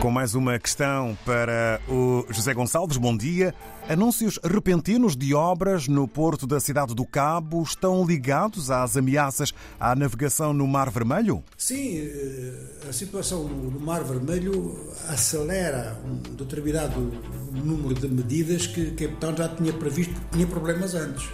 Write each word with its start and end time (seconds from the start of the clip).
Com 0.00 0.10
mais 0.10 0.34
uma 0.34 0.58
questão 0.58 1.16
para 1.24 1.80
o 1.88 2.26
José 2.30 2.52
Gonçalves, 2.52 2.96
bom 2.96 3.16
dia. 3.16 3.54
Anúncios 3.88 4.38
repentinos 4.42 5.16
de 5.16 5.32
obras 5.32 5.86
no 5.88 6.08
porto 6.08 6.46
da 6.46 6.58
cidade 6.58 6.94
do 6.94 7.04
Cabo 7.06 7.62
estão 7.62 8.04
ligados 8.04 8.70
às 8.70 8.96
ameaças 8.96 9.54
à 9.78 9.94
navegação 9.94 10.52
no 10.52 10.66
Mar 10.66 10.90
Vermelho? 10.90 11.42
Sim, 11.56 11.98
eh, 11.98 12.88
a 12.88 12.92
situação 12.92 13.44
no 13.44 13.80
Mar 13.80 14.02
Vermelho 14.02 14.76
acelera 15.08 15.96
um 16.04 16.34
determinado 16.34 17.12
número 17.52 17.94
de 17.94 18.08
medidas 18.08 18.66
que 18.66 18.90
Cape 18.90 19.16
Town 19.20 19.36
já 19.36 19.48
tinha 19.48 19.72
previsto, 19.72 20.14
tinha 20.32 20.46
problemas 20.46 20.94
antes. 20.94 21.28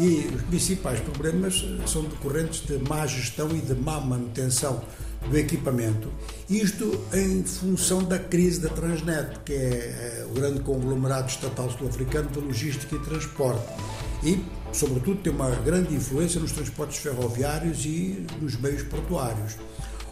E 0.00 0.34
os 0.34 0.40
principais 0.44 0.98
problemas 1.00 1.62
são 1.86 2.04
decorrentes 2.04 2.62
de 2.62 2.78
má 2.78 3.06
gestão 3.06 3.50
e 3.54 3.58
de 3.58 3.74
má 3.74 4.00
manutenção 4.00 4.82
do 5.28 5.36
equipamento. 5.36 6.10
Isto 6.48 6.98
em 7.12 7.44
função 7.44 8.02
da 8.02 8.18
crise 8.18 8.60
da 8.60 8.70
Transnet, 8.70 9.40
que 9.44 9.52
é 9.52 10.26
o 10.30 10.32
grande 10.32 10.60
conglomerado 10.60 11.28
estatal 11.28 11.70
sul-africano 11.70 12.30
de 12.30 12.40
logística 12.40 12.96
e 12.96 12.98
transporte. 13.00 13.62
E, 14.24 14.42
sobretudo, 14.72 15.20
tem 15.20 15.34
uma 15.34 15.50
grande 15.50 15.94
influência 15.94 16.40
nos 16.40 16.52
transportes 16.52 16.96
ferroviários 16.96 17.84
e 17.84 18.26
nos 18.40 18.56
meios 18.56 18.82
portuários. 18.84 19.56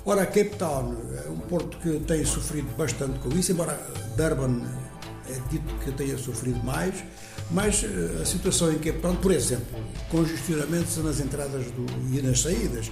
Ora, 0.05 0.27
Cape 0.27 0.57
Town 0.59 0.97
é 1.25 1.31
um 1.31 1.39
porto 1.39 1.79
que 1.79 1.99
tem 2.01 2.27
sofrido 2.27 2.69
bastante 2.77 3.19
com 3.21 3.31
isso, 3.31 3.53
embora 3.53 3.81
Durban 4.19 4.67
é 5.29 5.41
dito 5.51 5.75
que 5.85 5.93
tenha 5.93 6.17
sofrido 6.19 6.63
mais, 6.65 7.05
mas 7.51 7.85
a 8.21 8.25
situação 8.25 8.73
em 8.73 8.79
Cape 8.79 9.01
Town, 9.01 9.17
por 9.17 9.33
exemplo, 9.33 9.79
congestionamentos 10.11 10.97
nas 10.99 11.21
entradas 11.21 11.67
do, 11.67 11.87
e 12.17 12.23
nas 12.23 12.41
saídas, 12.41 12.91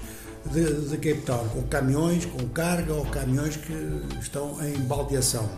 de, 0.53 0.89
de 0.89 0.97
Cape 0.97 1.23
Town, 1.23 1.49
com 1.49 1.63
caminhões 1.63 2.25
com 2.25 2.49
carga 2.49 2.95
ou 2.95 3.05
caminhões 3.07 3.57
que 3.57 3.73
estão 4.21 4.57
em 4.65 4.79
baldeação. 4.81 5.49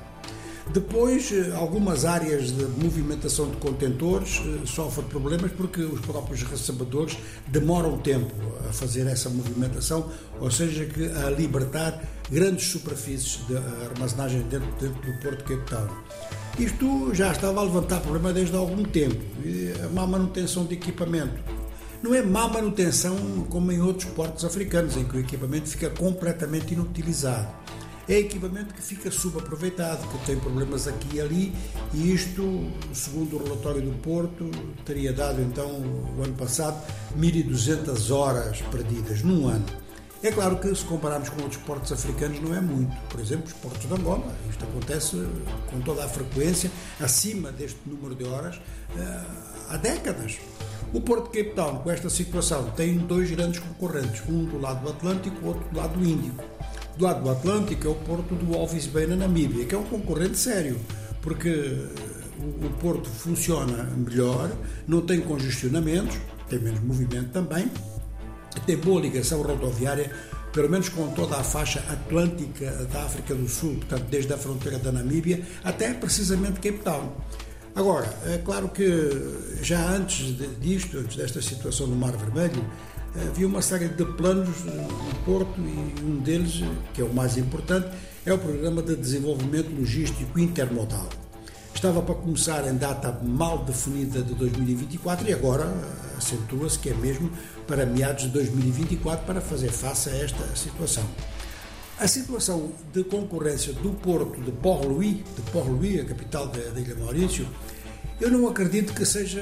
Depois, 0.73 1.33
eh, 1.33 1.51
algumas 1.55 2.05
áreas 2.05 2.51
de 2.51 2.63
movimentação 2.65 3.51
de 3.51 3.57
contentores 3.57 4.43
eh, 4.45 4.67
sofrem 4.67 5.07
problemas 5.09 5.51
porque 5.53 5.81
os 5.81 6.01
próprios 6.01 6.43
recebedores 6.43 7.17
demoram 7.47 7.99
tempo 7.99 8.35
a 8.69 8.73
fazer 8.73 9.07
essa 9.07 9.31
movimentação, 9.31 10.11
ou 10.39 10.51
seja, 10.51 10.85
que 10.85 11.07
a 11.07 11.31
libertar 11.31 11.99
grandes 12.31 12.71
superfícies 12.71 13.47
de 13.47 13.57
armazenagem 13.57 14.43
dentro, 14.43 14.71
dentro 14.79 15.01
do 15.01 15.21
porto 15.21 15.39
de 15.39 15.57
Cape 15.57 15.71
Town. 15.71 15.89
Isto 16.59 17.15
já 17.15 17.31
estava 17.31 17.61
a 17.61 17.63
levantar 17.63 18.01
problema 18.01 18.33
desde 18.33 18.57
há 18.57 18.59
algum 18.59 18.83
tempo. 18.83 19.23
E 19.45 19.73
a 19.85 19.89
má 19.89 20.07
manutenção 20.07 20.65
de 20.65 20.75
equipamento 20.75 21.41
não 22.03 22.15
é 22.15 22.23
má 22.23 22.49
manutenção 22.49 23.17
como 23.49 23.71
em 23.71 23.81
outros 23.81 24.11
portos 24.11 24.45
africanos, 24.45 24.97
em 24.97 25.05
que 25.05 25.17
o 25.17 25.21
equipamento 25.21 25.69
fica 25.69 25.91
completamente 25.91 26.75
inutilizado. 26.75 27.49
É 28.09 28.19
equipamento 28.19 28.73
que 28.73 28.81
fica 28.81 29.11
subaproveitado, 29.11 30.07
que 30.09 30.27
tem 30.27 30.39
problemas 30.39 30.89
aqui 30.89 31.17
e 31.17 31.21
ali, 31.21 31.53
e 31.93 32.13
isto, 32.13 32.67
segundo 32.93 33.37
o 33.37 33.45
relatório 33.45 33.83
do 33.83 33.93
Porto, 33.99 34.51
teria 34.85 35.13
dado 35.13 35.43
então, 35.43 35.69
o 36.17 36.23
ano 36.25 36.35
passado, 36.35 36.83
1.200 37.19 38.11
horas 38.11 38.63
perdidas 38.63 39.23
num 39.23 39.47
ano. 39.47 39.67
É 40.21 40.33
claro 40.33 40.59
que 40.59 40.75
se 40.75 40.85
compararmos 40.85 41.29
com 41.29 41.43
outros 41.43 41.63
portos 41.63 41.93
africanos 41.93 42.41
não 42.41 42.53
é 42.53 42.61
muito. 42.61 42.95
Por 43.09 43.21
exemplo, 43.21 43.47
os 43.47 43.53
portos 43.53 43.87
de 43.87 43.95
Angola, 43.95 44.35
isto 44.51 44.65
acontece 44.65 45.17
com 45.71 45.81
toda 45.81 46.05
a 46.05 46.09
frequência, 46.09 46.71
acima 47.01 47.53
deste 47.53 47.79
número 47.87 48.17
de 48.17 48.25
horas, 48.25 48.61
eh, 48.97 49.21
há 49.69 49.77
décadas. 49.77 50.39
O 50.93 51.01
Porto 51.01 51.31
de 51.31 51.39
Cape 51.39 51.55
Town, 51.55 51.79
com 51.79 51.91
esta 51.91 52.11
situação, 52.11 52.71
tem 52.71 52.97
dois 52.99 53.31
grandes 53.31 53.61
concorrentes, 53.61 54.23
um 54.29 54.45
do 54.45 54.59
lado 54.59 54.83
do 54.83 54.91
Atlântico, 54.91 55.47
outro 55.47 55.69
do 55.71 55.77
lado 55.77 55.99
do 55.99 56.05
Índico. 56.05 56.43
Do 56.97 57.05
lado 57.05 57.23
do 57.23 57.31
Atlântico 57.31 57.87
é 57.87 57.91
o 57.91 57.95
porto 57.95 58.35
do 58.35 58.53
Walvis 58.53 58.87
Bay 58.87 59.07
na 59.07 59.15
Namíbia, 59.15 59.67
que 59.67 59.75
é 59.75 59.79
um 59.79 59.85
concorrente 59.85 60.37
sério, 60.37 60.81
porque 61.23 61.77
o 62.41 62.71
porto 62.81 63.09
funciona 63.09 63.85
melhor, 63.85 64.51
não 64.87 65.01
tem 65.01 65.21
congestionamentos, 65.21 66.17
tem 66.49 66.59
menos 66.59 66.81
movimento 66.81 67.31
também, 67.31 67.71
tem 68.67 68.77
boa 68.77 69.01
ligação 69.01 69.43
rodoviária, 69.43 70.11
pelo 70.53 70.69
menos 70.69 70.89
com 70.89 71.09
toda 71.09 71.37
a 71.37 71.45
faixa 71.45 71.81
atlântica 71.91 72.71
da 72.93 73.03
África 73.03 73.35
do 73.35 73.49
Sul, 73.49 73.77
portanto, 73.77 74.07
desde 74.11 74.33
a 74.33 74.39
fronteira 74.39 74.79
da 74.79 74.91
Namíbia 74.91 75.43
até 75.63 75.93
precisamente 75.95 76.55
Cape 76.55 76.79
Town. 76.79 77.13
Agora, 77.75 78.13
é 78.27 78.39
claro 78.39 78.69
que 78.69 78.85
já 79.63 79.81
antes 79.91 80.37
disto, 80.61 80.99
antes 80.99 81.17
desta 81.17 81.41
situação 81.41 81.87
no 81.87 81.95
Mar 81.95 82.17
Vermelho, 82.17 82.65
havia 83.15 83.47
uma 83.47 83.63
série 83.63 83.89
de 83.89 84.05
planos 84.05 84.65
no 84.65 85.15
Porto 85.25 85.61
e 85.61 86.05
um 86.05 86.19
deles, 86.19 86.63
que 86.93 87.01
é 87.01 87.05
o 87.05 87.13
mais 87.13 87.37
importante, 87.37 87.89
é 88.27 88.33
o 88.33 88.39
Programa 88.39 88.83
de 88.83 88.97
Desenvolvimento 88.97 89.71
Logístico 89.71 90.39
Intermodal. 90.39 91.09
Estava 91.79 92.03
para 92.03 92.17
começar 92.17 92.67
em 92.67 92.77
data 92.77 93.21
mal 93.23 93.59
definida 93.59 94.21
de 94.21 94.35
2024 94.35 95.29
e 95.31 95.33
agora 95.33 95.73
acentua-se 96.17 96.77
que 96.77 96.91
é 96.91 96.95
mesmo 96.95 97.31
para 97.69 97.87
meados 97.87 98.25
de 98.25 98.31
2024 98.31 99.25
para 99.25 99.41
fazer 99.41 99.71
face 99.71 100.11
a 100.11 100.17
esta 100.17 100.57
situação. 100.57 101.05
A 101.97 102.09
situação 102.09 102.73
de 102.93 103.05
concorrência 103.05 103.73
do 103.75 103.91
porto 103.91 104.41
de 104.41 104.51
Port-Louis, 104.51 105.19
de 105.19 105.43
Port-Louis, 105.53 106.01
a 106.01 106.05
capital 106.05 106.49
da, 106.49 106.59
da 106.59 106.81
Ilha 106.81 106.97
Maurício, 106.97 107.47
eu 108.21 108.31
não 108.31 108.49
acredito 108.49 108.93
que 108.93 109.05
seja, 109.05 109.41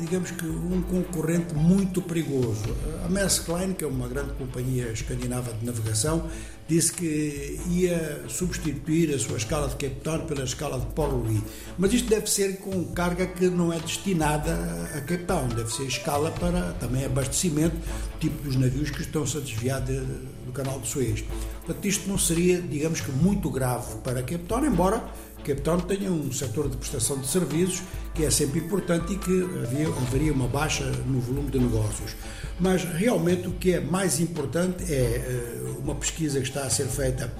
digamos 0.00 0.30
que, 0.30 0.44
um 0.46 0.82
concorrente 0.82 1.54
muito 1.54 2.02
perigoso. 2.02 2.76
A 3.04 3.08
Maersk 3.08 3.48
Line, 3.48 3.74
que 3.74 3.84
é 3.84 3.86
uma 3.86 4.06
grande 4.06 4.34
companhia 4.34 4.92
escandinava 4.92 5.52
de 5.54 5.64
navegação, 5.64 6.28
disse 6.68 6.92
que 6.92 7.58
ia 7.70 8.24
substituir 8.28 9.14
a 9.14 9.18
sua 9.18 9.38
escala 9.38 9.68
de 9.68 9.76
Cape 9.76 10.00
Town 10.02 10.26
pela 10.26 10.44
escala 10.44 10.78
de 10.78 10.86
Port 10.86 11.10
Louis. 11.10 11.40
Mas 11.78 11.94
isto 11.94 12.10
deve 12.10 12.28
ser 12.28 12.58
com 12.58 12.84
carga 12.92 13.26
que 13.26 13.46
não 13.46 13.72
é 13.72 13.78
destinada 13.78 14.52
a 14.94 15.00
Cape 15.00 15.24
Town, 15.24 15.48
deve 15.48 15.72
ser 15.72 15.84
escala 15.84 16.30
para 16.32 16.72
também 16.74 17.06
abastecimento, 17.06 17.76
tipo 18.20 18.42
dos 18.42 18.56
navios 18.56 18.90
que 18.90 19.00
estão-se 19.00 19.38
a 19.38 19.40
desviar 19.40 19.80
de, 19.80 19.98
do 20.44 20.52
canal 20.52 20.78
de 20.80 20.88
Suez. 20.88 21.24
Portanto, 21.64 21.88
isto 21.88 22.06
não 22.06 22.18
seria, 22.18 22.60
digamos 22.60 23.00
que, 23.00 23.10
muito 23.10 23.48
grave 23.50 23.96
para 24.04 24.22
Cape 24.22 24.44
Town, 24.44 24.66
embora 24.66 25.02
Cape 25.48 25.62
Town 25.62 25.80
tenha 25.80 26.12
um 26.12 26.30
setor 26.30 26.68
de 26.68 26.76
prestação 26.76 27.18
de 27.18 27.26
serviços 27.26 27.82
que 28.14 28.22
é 28.22 28.30
sempre 28.30 28.60
importante 28.60 29.14
e 29.14 29.16
que 29.16 29.42
havia, 29.62 29.88
haveria 29.88 30.32
uma 30.32 30.46
baixa 30.46 30.84
no 31.06 31.20
volume 31.20 31.50
de 31.50 31.58
negócios. 31.58 32.14
Mas 32.60 32.84
realmente 32.84 33.48
o 33.48 33.52
que 33.52 33.72
é 33.72 33.80
mais 33.80 34.20
importante 34.20 34.84
é 34.92 34.96
eh, 34.96 35.72
uma 35.78 35.94
pesquisa 35.94 36.38
que 36.38 36.48
está 36.48 36.64
a 36.64 36.70
ser 36.70 36.86
feita 36.86 37.32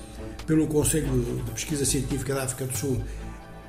pelo 0.47 0.67
Conselho 0.69 1.43
de 1.45 1.51
Pesquisa 1.51 1.85
Científica 1.85 2.35
da 2.35 2.45
África 2.45 2.65
do 2.65 2.75
Sul 2.75 3.03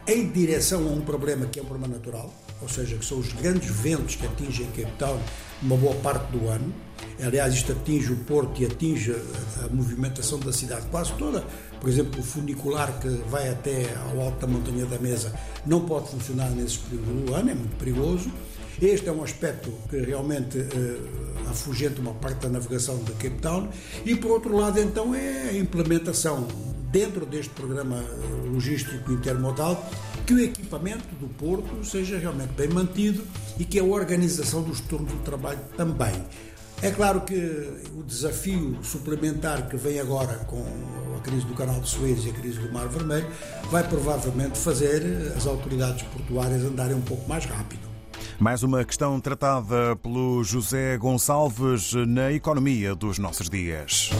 em 0.07 0.29
direção 0.29 0.87
a 0.87 0.91
um 0.91 1.01
problema 1.01 1.45
que 1.45 1.59
é 1.59 1.61
um 1.61 1.65
problema 1.65 1.95
natural, 1.95 2.33
ou 2.61 2.69
seja, 2.69 2.95
que 2.95 3.05
são 3.05 3.19
os 3.19 3.33
grandes 3.33 3.69
ventos 3.69 4.15
que 4.15 4.25
atingem 4.25 4.67
Cape 4.67 4.93
Town 4.97 5.19
uma 5.61 5.75
boa 5.75 5.95
parte 5.95 6.31
do 6.31 6.47
ano. 6.47 6.73
Aliás, 7.23 7.53
isto 7.53 7.71
atinge 7.71 8.11
o 8.11 8.15
porto 8.17 8.61
e 8.61 8.65
atinge 8.65 9.15
a 9.63 9.73
movimentação 9.73 10.39
da 10.39 10.53
cidade 10.53 10.85
quase 10.87 11.11
toda. 11.13 11.43
Por 11.79 11.89
exemplo, 11.89 12.19
o 12.19 12.23
funicular 12.23 12.99
que 12.99 13.07
vai 13.29 13.49
até 13.49 13.93
ao 14.11 14.21
alto 14.21 14.45
da 14.45 14.47
Montanha 14.47 14.85
da 14.85 14.97
Mesa 14.99 15.33
não 15.65 15.81
pode 15.81 16.09
funcionar 16.09 16.49
nesses 16.51 16.77
períodos 16.77 17.25
do 17.25 17.33
ano, 17.33 17.49
é 17.49 17.55
muito 17.55 17.75
perigoso. 17.77 18.31
Este 18.81 19.09
é 19.09 19.11
um 19.11 19.23
aspecto 19.23 19.73
que 19.89 19.97
realmente 19.97 20.57
uh, 20.57 21.49
afugenta 21.49 21.99
uma 21.99 22.13
parte 22.13 22.43
da 22.43 22.49
navegação 22.49 22.97
de 23.03 23.11
Cape 23.13 23.41
Town. 23.41 23.67
E, 24.05 24.15
por 24.15 24.31
outro 24.31 24.55
lado, 24.55 24.79
então, 24.79 25.13
é 25.13 25.49
a 25.49 25.57
implementação 25.57 26.47
dentro 26.91 27.25
deste 27.25 27.51
programa 27.51 28.03
logístico 28.51 29.11
intermodal 29.11 29.85
que 30.25 30.33
o 30.33 30.39
equipamento 30.39 31.07
do 31.19 31.27
porto 31.27 31.83
seja 31.83 32.17
realmente 32.17 32.53
bem 32.53 32.69
mantido 32.69 33.23
e 33.59 33.65
que 33.65 33.79
a 33.79 33.83
organização 33.83 34.63
dos 34.63 34.79
turnos 34.79 35.11
do 35.11 35.19
trabalho 35.19 35.59
também. 35.75 36.13
É 36.81 36.91
claro 36.91 37.21
que 37.21 37.35
o 37.93 38.03
desafio 38.03 38.77
suplementar 38.81 39.67
que 39.67 39.75
vem 39.75 39.99
agora 39.99 40.35
com 40.45 40.63
a 41.17 41.21
crise 41.21 41.45
do 41.45 41.53
Canal 41.53 41.81
de 41.81 41.89
Suez 41.89 42.25
e 42.25 42.29
a 42.29 42.33
crise 42.33 42.57
do 42.59 42.71
Mar 42.71 42.87
Vermelho 42.87 43.27
vai 43.69 43.85
provavelmente 43.85 44.57
fazer 44.57 45.33
as 45.35 45.45
autoridades 45.45 46.03
portuárias 46.03 46.63
andarem 46.63 46.95
um 46.95 47.01
pouco 47.01 47.27
mais 47.27 47.43
rápido. 47.43 47.81
Mais 48.39 48.63
uma 48.63 48.85
questão 48.85 49.19
tratada 49.19 49.97
pelo 49.97 50.41
José 50.45 50.97
Gonçalves 50.97 51.93
na 52.07 52.31
economia 52.31 52.95
dos 52.95 53.19
nossos 53.19 53.49
dias. 53.49 54.11